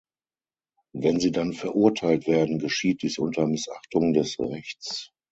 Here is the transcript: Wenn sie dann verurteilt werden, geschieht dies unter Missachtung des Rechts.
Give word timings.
Wenn 0.93 1.19
sie 1.19 1.29
dann 1.31 1.53
verurteilt 1.53 2.25
werden, 2.25 2.57
geschieht 2.57 3.03
dies 3.03 3.19
unter 3.19 3.45
Missachtung 3.45 4.13
des 4.13 4.39
Rechts. 4.39 5.11